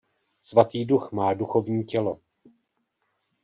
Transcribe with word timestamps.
Svatý 0.43 0.85
Duch 0.85 1.11
má 1.11 1.33
duchovní 1.33 1.83
tělo. 1.83 2.19